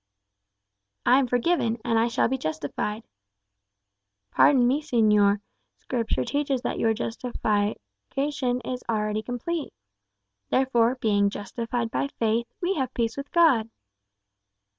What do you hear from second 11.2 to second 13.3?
justified by faith, we have peace